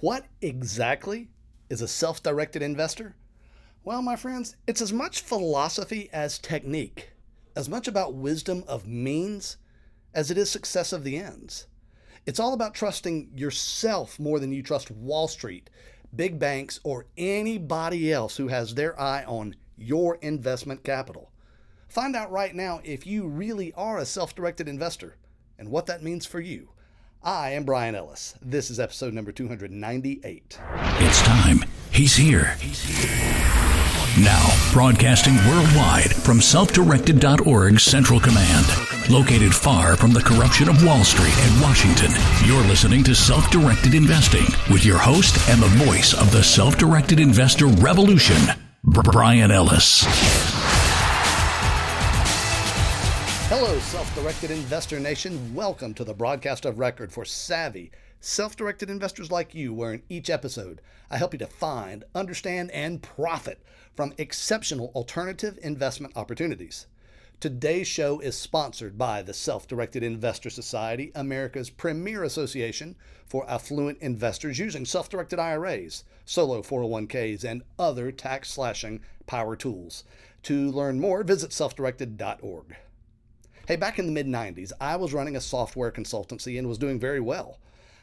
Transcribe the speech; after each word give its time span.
What 0.00 0.24
exactly 0.40 1.28
is 1.68 1.82
a 1.82 1.88
self 1.88 2.22
directed 2.22 2.62
investor? 2.62 3.16
Well, 3.84 4.00
my 4.00 4.16
friends, 4.16 4.56
it's 4.66 4.80
as 4.80 4.94
much 4.94 5.20
philosophy 5.20 6.08
as 6.10 6.38
technique, 6.38 7.10
as 7.54 7.68
much 7.68 7.86
about 7.86 8.14
wisdom 8.14 8.64
of 8.66 8.86
means 8.86 9.58
as 10.14 10.30
it 10.30 10.38
is 10.38 10.50
success 10.50 10.94
of 10.94 11.04
the 11.04 11.18
ends. 11.18 11.66
It's 12.24 12.40
all 12.40 12.54
about 12.54 12.74
trusting 12.74 13.32
yourself 13.34 14.18
more 14.18 14.40
than 14.40 14.52
you 14.52 14.62
trust 14.62 14.90
Wall 14.90 15.28
Street, 15.28 15.68
big 16.16 16.38
banks, 16.38 16.80
or 16.82 17.04
anybody 17.18 18.10
else 18.10 18.38
who 18.38 18.48
has 18.48 18.74
their 18.74 18.98
eye 18.98 19.24
on 19.24 19.54
your 19.76 20.16
investment 20.22 20.82
capital. 20.82 21.30
Find 21.90 22.16
out 22.16 22.32
right 22.32 22.54
now 22.54 22.80
if 22.84 23.06
you 23.06 23.28
really 23.28 23.70
are 23.74 23.98
a 23.98 24.06
self 24.06 24.34
directed 24.34 24.66
investor 24.66 25.18
and 25.58 25.70
what 25.70 25.84
that 25.86 26.02
means 26.02 26.24
for 26.24 26.40
you. 26.40 26.70
I 27.22 27.50
am 27.50 27.64
Bryan 27.64 27.94
Ellis. 27.94 28.34
This 28.40 28.70
is 28.70 28.80
episode 28.80 29.12
number 29.12 29.30
298. 29.30 30.58
It's 30.72 31.22
time. 31.22 31.64
He's 31.92 32.16
here. 32.16 32.54
He's 32.60 32.82
here. 32.82 34.24
Now, 34.24 34.48
broadcasting 34.72 35.34
worldwide 35.46 36.14
from 36.14 36.38
selfdirected.org's 36.38 37.82
Central 37.82 38.20
Command. 38.20 38.66
Located 39.10 39.54
far 39.54 39.96
from 39.96 40.12
the 40.12 40.22
corruption 40.22 40.70
of 40.70 40.82
Wall 40.84 41.04
Street 41.04 41.36
and 41.36 41.60
Washington, 41.60 42.10
you're 42.46 42.64
listening 42.64 43.04
to 43.04 43.14
Self 43.14 43.50
Directed 43.50 43.94
Investing 43.94 44.46
with 44.72 44.86
your 44.86 44.98
host 44.98 45.36
and 45.50 45.60
the 45.60 45.84
voice 45.84 46.14
of 46.14 46.32
the 46.32 46.42
self 46.42 46.78
directed 46.78 47.20
investor 47.20 47.66
revolution, 47.66 48.40
Bryan 48.82 49.50
Ellis. 49.50 50.06
Hello, 53.52 53.76
self 53.80 54.14
directed 54.14 54.52
investor 54.52 55.00
nation. 55.00 55.56
Welcome 55.56 55.92
to 55.94 56.04
the 56.04 56.14
broadcast 56.14 56.64
of 56.64 56.78
record 56.78 57.12
for 57.12 57.24
savvy, 57.24 57.90
self 58.20 58.54
directed 58.54 58.88
investors 58.88 59.32
like 59.32 59.56
you, 59.56 59.74
where 59.74 59.92
in 59.92 60.04
each 60.08 60.30
episode 60.30 60.80
I 61.10 61.16
help 61.16 61.32
you 61.32 61.38
to 61.40 61.48
find, 61.48 62.04
understand, 62.14 62.70
and 62.70 63.02
profit 63.02 63.60
from 63.92 64.14
exceptional 64.18 64.92
alternative 64.94 65.58
investment 65.62 66.16
opportunities. 66.16 66.86
Today's 67.40 67.88
show 67.88 68.20
is 68.20 68.36
sponsored 68.36 68.96
by 68.96 69.20
the 69.20 69.34
Self 69.34 69.66
Directed 69.66 70.04
Investor 70.04 70.48
Society, 70.48 71.10
America's 71.16 71.70
premier 71.70 72.22
association 72.22 72.94
for 73.26 73.50
affluent 73.50 73.98
investors 73.98 74.60
using 74.60 74.86
self 74.86 75.08
directed 75.08 75.40
IRAs, 75.40 76.04
solo 76.24 76.62
401ks, 76.62 77.42
and 77.42 77.64
other 77.80 78.12
tax 78.12 78.48
slashing 78.48 79.00
power 79.26 79.56
tools. 79.56 80.04
To 80.44 80.70
learn 80.70 81.00
more, 81.00 81.24
visit 81.24 81.50
selfdirected.org. 81.50 82.76
Hey, 83.70 83.76
back 83.76 84.00
in 84.00 84.06
the 84.06 84.10
mid 84.10 84.26
90s, 84.26 84.72
I 84.80 84.96
was 84.96 85.14
running 85.14 85.36
a 85.36 85.40
software 85.40 85.92
consultancy 85.92 86.58
and 86.58 86.66
was 86.66 86.76
doing 86.76 86.98
very 86.98 87.20
well. 87.20 87.60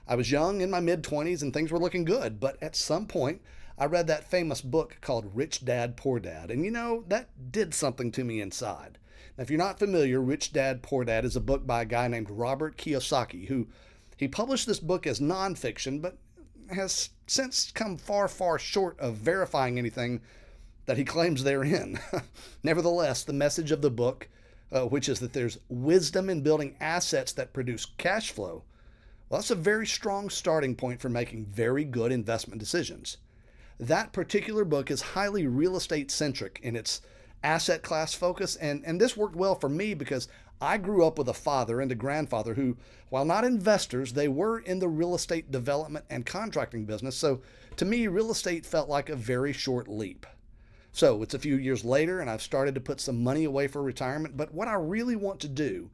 I 0.07 0.15
was 0.15 0.31
young 0.31 0.61
in 0.61 0.71
my 0.71 0.79
mid 0.79 1.03
20s 1.03 1.41
and 1.41 1.53
things 1.53 1.73
were 1.73 1.77
looking 1.77 2.05
good, 2.05 2.39
but 2.39 2.55
at 2.63 2.73
some 2.73 3.05
point, 3.05 3.41
I 3.77 3.87
read 3.87 4.07
that 4.07 4.31
famous 4.31 4.61
book 4.61 4.95
called 5.01 5.35
Rich 5.35 5.65
Dad 5.65 5.97
Poor 5.97 6.21
Dad, 6.21 6.51
and 6.51 6.63
you 6.63 6.71
know, 6.71 7.03
that 7.09 7.51
did 7.51 7.73
something 7.73 8.13
to 8.13 8.23
me 8.23 8.39
inside. 8.39 8.97
Now, 9.37 9.41
if 9.41 9.49
you're 9.49 9.57
not 9.57 9.77
familiar, 9.77 10.21
Rich 10.21 10.53
Dad 10.53 10.83
Poor 10.83 11.03
Dad 11.03 11.25
is 11.25 11.35
a 11.35 11.41
book 11.41 11.67
by 11.67 11.81
a 11.81 11.85
guy 11.85 12.07
named 12.07 12.29
Robert 12.29 12.77
Kiyosaki, 12.77 13.49
who 13.49 13.67
he 14.15 14.29
published 14.29 14.67
this 14.67 14.79
book 14.79 15.05
as 15.05 15.19
nonfiction, 15.19 16.01
but 16.01 16.17
has 16.71 17.09
since 17.25 17.73
come 17.73 17.97
far, 17.97 18.29
far 18.29 18.57
short 18.57 18.97
of 19.01 19.15
verifying 19.15 19.77
anything 19.77 20.21
that 20.85 20.95
he 20.95 21.03
claims 21.03 21.43
therein. 21.43 21.99
Nevertheless, 22.63 23.25
the 23.25 23.33
message 23.33 23.73
of 23.73 23.81
the 23.81 23.91
book 23.91 24.29
uh, 24.71 24.85
which 24.85 25.09
is 25.09 25.19
that 25.19 25.33
there's 25.33 25.59
wisdom 25.69 26.29
in 26.29 26.41
building 26.41 26.75
assets 26.79 27.31
that 27.33 27.53
produce 27.53 27.85
cash 27.97 28.31
flow. 28.31 28.63
Well, 29.29 29.39
that's 29.39 29.51
a 29.51 29.55
very 29.55 29.87
strong 29.87 30.29
starting 30.29 30.75
point 30.75 31.01
for 31.01 31.09
making 31.09 31.45
very 31.45 31.83
good 31.83 32.11
investment 32.11 32.59
decisions. 32.59 33.17
That 33.79 34.13
particular 34.13 34.65
book 34.65 34.89
is 34.89 35.01
highly 35.01 35.47
real 35.47 35.75
estate 35.75 36.09
centric 36.09 36.59
in 36.63 36.75
its 36.75 37.01
asset 37.43 37.83
class 37.83 38.13
focus, 38.13 38.55
and, 38.55 38.83
and 38.85 38.99
this 38.99 39.15
worked 39.15 39.35
well 39.35 39.55
for 39.55 39.69
me 39.69 39.93
because 39.93 40.27
I 40.59 40.77
grew 40.77 41.05
up 41.05 41.19
with 41.19 41.29
a 41.29 41.33
father 41.33 41.81
and 41.81 41.91
a 41.91 41.95
grandfather 41.95 42.55
who, 42.55 42.77
while 43.09 43.25
not 43.25 43.43
investors, 43.45 44.13
they 44.13 44.27
were 44.27 44.59
in 44.59 44.79
the 44.79 44.87
real 44.87 45.13
estate 45.13 45.51
development 45.51 46.05
and 46.09 46.25
contracting 46.25 46.85
business. 46.85 47.15
So 47.15 47.41
to 47.75 47.85
me, 47.85 48.07
real 48.07 48.31
estate 48.31 48.65
felt 48.65 48.89
like 48.89 49.09
a 49.09 49.15
very 49.15 49.53
short 49.53 49.87
leap. 49.87 50.25
So 50.97 51.21
it's 51.21 51.35
a 51.35 51.39
few 51.39 51.57
years 51.57 51.85
later, 51.85 52.19
and 52.19 52.27
I've 52.27 52.41
started 52.41 52.73
to 52.73 52.81
put 52.81 52.99
some 52.99 53.23
money 53.23 53.43
away 53.43 53.67
for 53.67 53.83
retirement. 53.83 54.35
But 54.35 54.51
what 54.51 54.67
I 54.67 54.73
really 54.73 55.15
want 55.15 55.39
to 55.41 55.47
do 55.47 55.91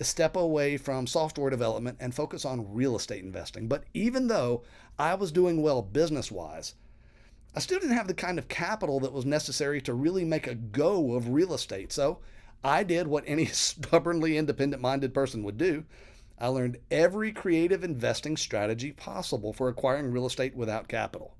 is 0.00 0.08
step 0.08 0.34
away 0.34 0.76
from 0.78 1.06
software 1.06 1.48
development 1.48 1.98
and 2.00 2.12
focus 2.12 2.44
on 2.44 2.74
real 2.74 2.96
estate 2.96 3.22
investing. 3.22 3.68
But 3.68 3.84
even 3.94 4.26
though 4.26 4.64
I 4.98 5.14
was 5.14 5.30
doing 5.30 5.62
well 5.62 5.80
business 5.80 6.32
wise, 6.32 6.74
I 7.54 7.60
still 7.60 7.78
didn't 7.78 7.96
have 7.96 8.08
the 8.08 8.14
kind 8.14 8.36
of 8.36 8.48
capital 8.48 8.98
that 8.98 9.12
was 9.12 9.24
necessary 9.24 9.80
to 9.82 9.94
really 9.94 10.24
make 10.24 10.48
a 10.48 10.56
go 10.56 11.12
of 11.14 11.28
real 11.28 11.54
estate. 11.54 11.92
So 11.92 12.18
I 12.64 12.82
did 12.82 13.06
what 13.06 13.22
any 13.28 13.46
stubbornly 13.46 14.36
independent 14.36 14.82
minded 14.82 15.14
person 15.14 15.44
would 15.44 15.56
do. 15.56 15.84
I 16.36 16.48
learned 16.48 16.78
every 16.90 17.30
creative 17.30 17.84
investing 17.84 18.36
strategy 18.36 18.90
possible 18.90 19.52
for 19.52 19.68
acquiring 19.68 20.10
real 20.10 20.26
estate 20.26 20.56
without 20.56 20.88
capital. 20.88 21.36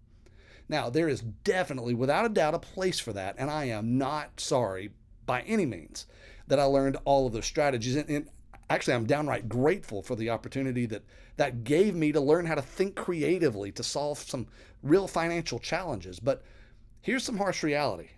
Now, 0.68 0.90
there 0.90 1.08
is 1.08 1.20
definitely, 1.20 1.94
without 1.94 2.24
a 2.24 2.28
doubt, 2.28 2.54
a 2.54 2.58
place 2.58 2.98
for 2.98 3.12
that, 3.12 3.34
and 3.38 3.50
I 3.50 3.64
am 3.66 3.98
not 3.98 4.40
sorry 4.40 4.90
by 5.26 5.42
any 5.42 5.66
means 5.66 6.06
that 6.46 6.58
I 6.58 6.64
learned 6.64 6.96
all 7.04 7.26
of 7.26 7.32
those 7.32 7.46
strategies. 7.46 7.96
And, 7.96 8.08
and 8.08 8.28
actually, 8.70 8.94
I'm 8.94 9.06
downright 9.06 9.48
grateful 9.48 10.02
for 10.02 10.16
the 10.16 10.30
opportunity 10.30 10.86
that 10.86 11.02
that 11.36 11.64
gave 11.64 11.94
me 11.94 12.12
to 12.12 12.20
learn 12.20 12.46
how 12.46 12.54
to 12.54 12.62
think 12.62 12.94
creatively 12.94 13.72
to 13.72 13.82
solve 13.82 14.18
some 14.18 14.46
real 14.82 15.08
financial 15.08 15.58
challenges. 15.58 16.20
But 16.20 16.42
here's 17.00 17.24
some 17.24 17.38
harsh 17.38 17.62
reality. 17.62 18.10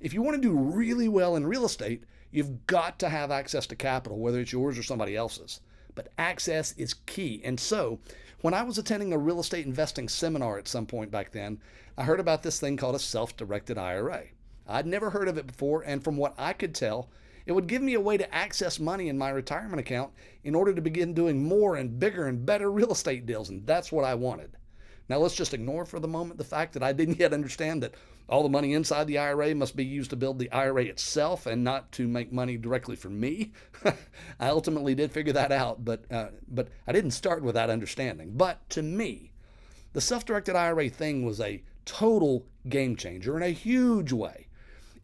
If 0.00 0.12
you 0.12 0.22
want 0.22 0.36
to 0.36 0.42
do 0.42 0.56
really 0.56 1.08
well 1.08 1.36
in 1.36 1.46
real 1.46 1.64
estate, 1.64 2.04
you've 2.30 2.66
got 2.66 2.98
to 2.98 3.08
have 3.08 3.30
access 3.30 3.66
to 3.68 3.76
capital, 3.76 4.18
whether 4.18 4.40
it's 4.40 4.52
yours 4.52 4.78
or 4.78 4.82
somebody 4.82 5.16
else's. 5.16 5.60
But 5.94 6.08
access 6.18 6.72
is 6.72 6.94
key. 7.06 7.40
And 7.44 7.60
so 7.60 8.00
when 8.42 8.54
I 8.54 8.64
was 8.64 8.76
attending 8.76 9.12
a 9.12 9.18
real 9.18 9.38
estate 9.38 9.66
investing 9.66 10.08
seminar 10.08 10.58
at 10.58 10.66
some 10.66 10.84
point 10.84 11.12
back 11.12 11.30
then, 11.30 11.60
I 11.96 12.02
heard 12.02 12.18
about 12.18 12.42
this 12.42 12.58
thing 12.58 12.76
called 12.76 12.96
a 12.96 12.98
self 12.98 13.36
directed 13.36 13.78
IRA. 13.78 14.24
I'd 14.66 14.86
never 14.86 15.10
heard 15.10 15.28
of 15.28 15.38
it 15.38 15.46
before, 15.46 15.82
and 15.82 16.02
from 16.02 16.16
what 16.16 16.34
I 16.36 16.52
could 16.52 16.74
tell, 16.74 17.08
it 17.46 17.52
would 17.52 17.68
give 17.68 17.82
me 17.82 17.94
a 17.94 18.00
way 18.00 18.16
to 18.16 18.34
access 18.34 18.80
money 18.80 19.08
in 19.08 19.16
my 19.16 19.30
retirement 19.30 19.78
account 19.78 20.12
in 20.42 20.56
order 20.56 20.74
to 20.74 20.80
begin 20.80 21.14
doing 21.14 21.44
more 21.44 21.76
and 21.76 22.00
bigger 22.00 22.26
and 22.26 22.44
better 22.44 22.70
real 22.72 22.90
estate 22.90 23.26
deals, 23.26 23.48
and 23.48 23.64
that's 23.64 23.92
what 23.92 24.04
I 24.04 24.14
wanted. 24.14 24.56
Now, 25.08 25.18
let's 25.18 25.34
just 25.34 25.54
ignore 25.54 25.84
for 25.84 26.00
the 26.00 26.08
moment 26.08 26.38
the 26.38 26.44
fact 26.44 26.72
that 26.74 26.82
I 26.82 26.92
didn't 26.92 27.18
yet 27.18 27.32
understand 27.32 27.82
that 27.82 27.94
all 28.28 28.42
the 28.42 28.48
money 28.48 28.72
inside 28.72 29.06
the 29.06 29.18
IRA 29.18 29.54
must 29.54 29.76
be 29.76 29.84
used 29.84 30.10
to 30.10 30.16
build 30.16 30.38
the 30.38 30.50
IRA 30.52 30.84
itself 30.84 31.44
and 31.46 31.64
not 31.64 31.90
to 31.92 32.06
make 32.06 32.32
money 32.32 32.56
directly 32.56 32.96
for 32.96 33.10
me. 33.10 33.52
I 34.40 34.48
ultimately 34.48 34.94
did 34.94 35.12
figure 35.12 35.32
that 35.32 35.52
out, 35.52 35.84
but, 35.84 36.04
uh, 36.10 36.28
but 36.48 36.68
I 36.86 36.92
didn't 36.92 37.10
start 37.10 37.42
with 37.42 37.54
that 37.56 37.70
understanding. 37.70 38.32
But 38.34 38.68
to 38.70 38.82
me, 38.82 39.32
the 39.92 40.00
self 40.00 40.24
directed 40.24 40.56
IRA 40.56 40.88
thing 40.88 41.24
was 41.24 41.40
a 41.40 41.62
total 41.84 42.46
game 42.68 42.96
changer 42.96 43.36
in 43.36 43.42
a 43.42 43.50
huge 43.50 44.12
way. 44.12 44.46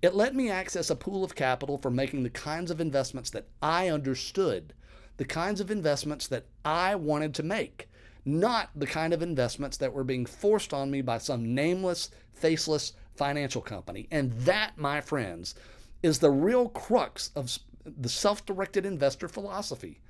It 0.00 0.14
let 0.14 0.34
me 0.34 0.48
access 0.48 0.90
a 0.90 0.96
pool 0.96 1.24
of 1.24 1.34
capital 1.34 1.76
for 1.76 1.90
making 1.90 2.22
the 2.22 2.30
kinds 2.30 2.70
of 2.70 2.80
investments 2.80 3.30
that 3.30 3.48
I 3.60 3.88
understood, 3.88 4.72
the 5.16 5.24
kinds 5.24 5.60
of 5.60 5.72
investments 5.72 6.28
that 6.28 6.46
I 6.64 6.94
wanted 6.94 7.34
to 7.34 7.42
make 7.42 7.87
not 8.28 8.70
the 8.74 8.86
kind 8.86 9.12
of 9.12 9.22
investments 9.22 9.76
that 9.78 9.92
were 9.92 10.04
being 10.04 10.26
forced 10.26 10.74
on 10.74 10.90
me 10.90 11.00
by 11.00 11.18
some 11.18 11.54
nameless, 11.54 12.10
faceless 12.32 12.92
financial 13.16 13.62
company. 13.62 14.06
And 14.10 14.32
that, 14.40 14.76
my 14.76 15.00
friends, 15.00 15.54
is 16.02 16.18
the 16.18 16.30
real 16.30 16.68
crux 16.68 17.30
of 17.34 17.58
the 17.84 18.08
self 18.08 18.44
directed 18.44 18.84
investor 18.84 19.28
philosophy. 19.28 20.00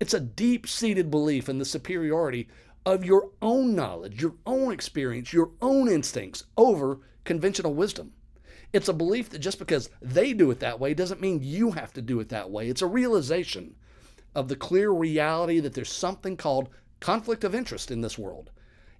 It's 0.00 0.14
a 0.14 0.20
deep 0.20 0.66
seated 0.66 1.10
belief 1.10 1.48
in 1.48 1.58
the 1.58 1.64
superiority 1.64 2.48
of 2.86 3.04
your 3.04 3.30
own 3.42 3.74
knowledge, 3.74 4.20
your 4.20 4.34
own 4.46 4.72
experience, 4.72 5.32
your 5.32 5.50
own 5.60 5.88
instincts 5.88 6.44
over 6.56 7.00
conventional 7.24 7.74
wisdom. 7.74 8.12
It's 8.72 8.88
a 8.88 8.94
belief 8.94 9.30
that 9.30 9.40
just 9.40 9.58
because 9.58 9.90
they 10.00 10.32
do 10.32 10.50
it 10.50 10.60
that 10.60 10.80
way 10.80 10.94
doesn't 10.94 11.20
mean 11.20 11.40
you 11.42 11.72
have 11.72 11.92
to 11.94 12.02
do 12.02 12.20
it 12.20 12.28
that 12.30 12.50
way. 12.50 12.68
It's 12.68 12.82
a 12.82 12.86
realization 12.86 13.74
of 14.34 14.48
the 14.48 14.56
clear 14.56 14.90
reality 14.90 15.60
that 15.60 15.74
there's 15.74 15.92
something 15.92 16.36
called 16.36 16.68
conflict 17.00 17.44
of 17.44 17.54
interest 17.54 17.90
in 17.90 18.00
this 18.00 18.18
world, 18.18 18.50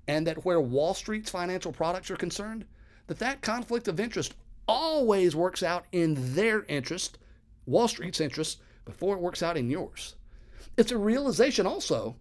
and 0.09 0.27
that 0.27 0.45
where 0.45 0.61
Wall 0.61 0.95
Street's 0.95 1.31
financial 1.31 1.73
products 1.73 2.11
are 2.11 2.17
concerned, 2.17 2.65
that 3.07 3.19
that 3.19 3.43
conflict 3.43 3.89
of 3.89 4.01
interest 4.01 4.35
always 4.67 5.37
works 5.37 5.63
out 5.63 5.85
in 5.93 6.35
their 6.35 6.65
interest, 6.65 7.19
Wall 7.67 7.89
Street's 7.89 8.21
interest, 8.21 8.61
before 8.85 9.17
it 9.17 9.21
works 9.21 9.43
out 9.43 9.57
in 9.57 9.71
yours. 9.71 10.15
It's 10.77 10.93
a 10.93 10.99
realization 10.99 11.67
also 11.67 12.17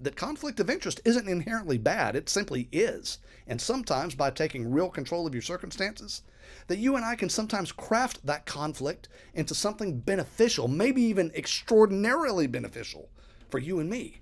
that 0.00 0.16
conflict 0.16 0.60
of 0.60 0.70
interest 0.70 1.00
isn't 1.04 1.28
inherently 1.28 1.76
bad, 1.76 2.16
it 2.16 2.28
simply 2.28 2.68
is. 2.72 3.18
And 3.46 3.60
sometimes, 3.60 4.14
by 4.14 4.30
taking 4.30 4.70
real 4.70 4.88
control 4.88 5.26
of 5.26 5.34
your 5.34 5.42
circumstances, 5.42 6.22
that 6.68 6.78
you 6.78 6.96
and 6.96 7.04
I 7.04 7.16
can 7.16 7.28
sometimes 7.28 7.72
craft 7.72 8.24
that 8.24 8.46
conflict 8.46 9.08
into 9.34 9.54
something 9.54 9.98
beneficial, 9.98 10.68
maybe 10.68 11.02
even 11.02 11.30
extraordinarily 11.34 12.46
beneficial 12.46 13.10
for 13.50 13.58
you 13.58 13.78
and 13.80 13.90
me. 13.90 14.19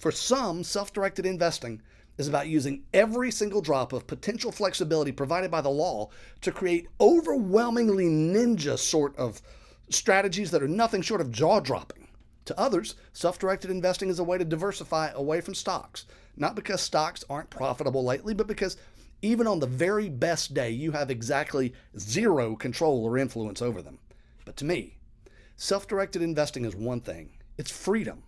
For 0.00 0.10
some, 0.10 0.64
self 0.64 0.94
directed 0.94 1.26
investing 1.26 1.82
is 2.16 2.26
about 2.26 2.48
using 2.48 2.84
every 2.94 3.30
single 3.30 3.60
drop 3.60 3.92
of 3.92 4.06
potential 4.06 4.50
flexibility 4.50 5.12
provided 5.12 5.50
by 5.50 5.60
the 5.60 5.68
law 5.68 6.08
to 6.40 6.50
create 6.50 6.88
overwhelmingly 6.98 8.06
ninja 8.06 8.78
sort 8.78 9.14
of 9.16 9.42
strategies 9.90 10.52
that 10.52 10.62
are 10.62 10.68
nothing 10.68 11.02
short 11.02 11.20
of 11.20 11.30
jaw 11.30 11.60
dropping. 11.60 12.08
To 12.46 12.58
others, 12.58 12.94
self 13.12 13.38
directed 13.38 13.70
investing 13.70 14.08
is 14.08 14.18
a 14.18 14.24
way 14.24 14.38
to 14.38 14.44
diversify 14.44 15.10
away 15.10 15.42
from 15.42 15.54
stocks, 15.54 16.06
not 16.34 16.54
because 16.54 16.80
stocks 16.80 17.22
aren't 17.28 17.50
profitable 17.50 18.02
lately, 18.02 18.32
but 18.32 18.46
because 18.46 18.78
even 19.20 19.46
on 19.46 19.60
the 19.60 19.66
very 19.66 20.08
best 20.08 20.54
day, 20.54 20.70
you 20.70 20.92
have 20.92 21.10
exactly 21.10 21.74
zero 21.98 22.56
control 22.56 23.04
or 23.04 23.18
influence 23.18 23.60
over 23.60 23.82
them. 23.82 23.98
But 24.46 24.56
to 24.56 24.64
me, 24.64 24.96
self 25.56 25.86
directed 25.86 26.22
investing 26.22 26.64
is 26.64 26.74
one 26.74 27.02
thing 27.02 27.32
it's 27.58 27.70
freedom. 27.70 28.22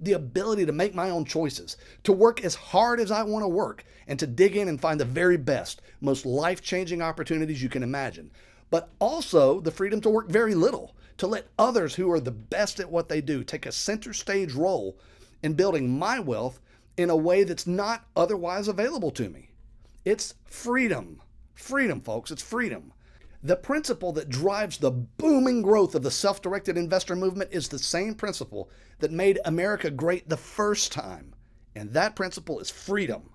The 0.00 0.12
ability 0.12 0.66
to 0.66 0.72
make 0.72 0.94
my 0.94 1.10
own 1.10 1.24
choices, 1.24 1.76
to 2.04 2.12
work 2.12 2.44
as 2.44 2.54
hard 2.54 3.00
as 3.00 3.10
I 3.10 3.22
want 3.22 3.42
to 3.42 3.48
work, 3.48 3.84
and 4.06 4.18
to 4.18 4.26
dig 4.26 4.56
in 4.56 4.68
and 4.68 4.80
find 4.80 5.00
the 5.00 5.04
very 5.04 5.36
best, 5.36 5.80
most 6.00 6.26
life 6.26 6.60
changing 6.62 7.02
opportunities 7.02 7.62
you 7.62 7.68
can 7.68 7.82
imagine. 7.82 8.30
But 8.70 8.90
also 8.98 9.60
the 9.60 9.70
freedom 9.70 10.00
to 10.02 10.10
work 10.10 10.28
very 10.28 10.54
little, 10.54 10.94
to 11.18 11.26
let 11.26 11.48
others 11.58 11.94
who 11.94 12.10
are 12.10 12.20
the 12.20 12.30
best 12.30 12.78
at 12.80 12.90
what 12.90 13.08
they 13.08 13.20
do 13.20 13.42
take 13.42 13.64
a 13.66 13.72
center 13.72 14.12
stage 14.12 14.52
role 14.52 14.98
in 15.42 15.54
building 15.54 15.98
my 15.98 16.18
wealth 16.18 16.60
in 16.96 17.10
a 17.10 17.16
way 17.16 17.44
that's 17.44 17.66
not 17.66 18.04
otherwise 18.16 18.68
available 18.68 19.10
to 19.12 19.28
me. 19.28 19.50
It's 20.04 20.34
freedom. 20.44 21.20
Freedom, 21.54 22.00
folks. 22.00 22.30
It's 22.30 22.42
freedom. 22.42 22.92
The 23.46 23.54
principle 23.54 24.10
that 24.14 24.28
drives 24.28 24.78
the 24.78 24.90
booming 24.90 25.62
growth 25.62 25.94
of 25.94 26.02
the 26.02 26.10
self 26.10 26.42
directed 26.42 26.76
investor 26.76 27.14
movement 27.14 27.50
is 27.52 27.68
the 27.68 27.78
same 27.78 28.16
principle 28.16 28.68
that 28.98 29.12
made 29.12 29.38
America 29.44 29.88
great 29.88 30.28
the 30.28 30.36
first 30.36 30.90
time. 30.90 31.32
And 31.72 31.92
that 31.92 32.16
principle 32.16 32.58
is 32.58 32.70
freedom. 32.70 33.30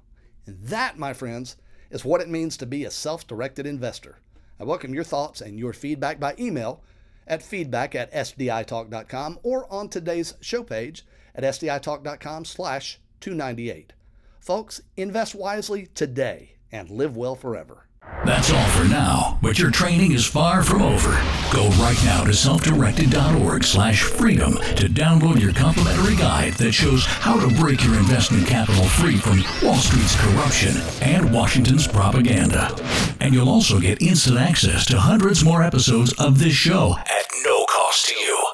And 0.46 0.62
that, 0.63 1.00
my 1.00 1.13
friends, 1.13 1.56
is 1.90 2.04
what 2.04 2.19
it 2.19 2.28
means 2.28 2.58
to 2.58 2.66
be 2.66 2.84
a 2.84 2.92
self 2.92 3.25
directed 3.25 3.66
investor. 3.66 4.19
I 4.60 4.66
welcome 4.66 4.94
your 4.94 5.06
thoughts 5.06 5.40
and 5.40 5.58
your 5.58 5.72
feedback 5.72 6.19
by 6.19 6.36
email 6.38 6.84
at 7.25 7.42
feedback 7.42 7.96
at 7.96 8.12
sditalk.com 8.12 9.40
or 9.44 9.72
on 9.72 9.88
today's 9.88 10.34
show 10.42 10.62
page 10.62 11.06
at 11.34 11.46
sditalk.com 11.46 12.44
slash 12.44 13.00
298. 13.22 13.94
Folks, 14.42 14.81
invest 14.98 15.36
wisely 15.36 15.86
today 15.86 16.58
and 16.69 16.90
live 16.90 17.16
well 17.16 17.36
forever. 17.36 17.88
That's 18.24 18.52
all 18.52 18.68
for 18.69 18.88
now, 18.88 19.40
but 19.42 19.58
your 19.58 19.72
training 19.72 20.12
is 20.12 20.28
far 20.28 20.62
from 20.62 20.84
over. 20.84 21.10
Go 21.52 21.69
right 21.81 21.98
now 22.06 22.24
to 22.24 22.30
selfdirected.org 22.30 23.63
slash 23.63 24.04
freedom 24.04 24.54
to 24.54 24.88
download 24.88 25.42
your 25.42 25.54
complimentary 25.54 26.16
guide 26.16 26.54
that 26.54 26.72
shows 26.72 27.04
how 27.06 27.40
to 27.40 27.56
break 27.56 27.84
your 27.84 27.96
investment 27.96 28.46
capital 28.46 28.84
free 28.84 29.18
from 29.18 29.44
Wall 29.63 29.75
Street's 29.78 30.16
corruption 30.22 30.75
and 31.02 31.34
Washington's 31.34 31.88
propaganda. 31.88 32.75
And 33.19 33.34
you'll 33.34 33.50
also 33.50 33.80
get 33.80 34.04
instant 34.04 34.38
access 34.38 34.86
to 34.88 35.00
hundreds 35.00 35.44
more 35.44 35.63
episodes 35.63 36.13
of 36.19 36.38
this 36.38 36.54
show 36.54 36.96
at 37.00 37.25
no 37.44 37.66
cost 37.66 38.06
to 38.10 38.16
you. 38.16 38.46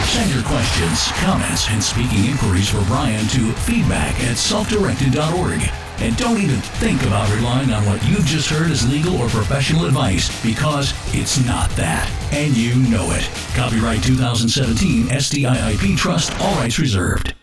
Send 0.00 0.32
your 0.32 0.44
questions, 0.44 1.12
comments, 1.20 1.68
and 1.68 1.82
speaking 1.82 2.24
inquiries 2.24 2.70
for 2.70 2.82
Bryan 2.86 3.26
to 3.28 3.52
feedback 3.52 4.18
at 4.20 4.36
selfdirected.org. 4.36 5.89
And 6.00 6.16
don't 6.16 6.38
even 6.38 6.60
think 6.60 7.02
about 7.02 7.30
relying 7.34 7.70
on 7.70 7.84
what 7.86 8.02
you've 8.08 8.24
just 8.24 8.48
heard 8.48 8.70
as 8.70 8.90
legal 8.90 9.16
or 9.16 9.28
professional 9.28 9.84
advice 9.84 10.28
because 10.42 10.94
it's 11.14 11.44
not 11.44 11.70
that. 11.76 12.10
And 12.32 12.56
you 12.56 12.74
know 12.90 13.10
it. 13.12 13.28
Copyright 13.54 14.02
2017 14.02 15.08
SDIIP 15.08 15.96
Trust, 15.96 16.32
all 16.40 16.54
rights 16.56 16.78
reserved. 16.78 17.34